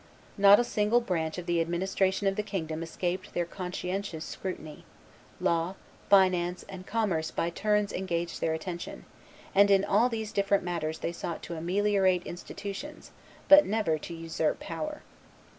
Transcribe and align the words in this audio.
Not 0.35 0.59
a 0.59 0.63
single 0.63 0.99
branch 0.99 1.37
of 1.37 1.45
the 1.45 1.61
administration 1.61 2.25
of 2.25 2.35
the 2.35 2.41
kingdom 2.41 2.81
escaped 2.81 3.35
their 3.35 3.45
conscientious 3.45 4.25
scrutiny: 4.25 4.83
law, 5.39 5.75
finance, 6.09 6.65
and 6.67 6.87
commerce 6.87 7.29
by 7.29 7.51
turns 7.51 7.93
engaged 7.93 8.41
their 8.41 8.55
attention; 8.55 9.05
and 9.53 9.69
in 9.69 9.85
all 9.85 10.09
these 10.09 10.31
different 10.33 10.63
matters 10.63 10.97
they 10.97 11.11
sought 11.11 11.43
to 11.43 11.53
ameliorate 11.55 12.25
institutions, 12.25 13.11
but 13.47 13.67
never 13.67 13.99
to 13.99 14.15
usurp 14.15 14.59
power. 14.59 15.03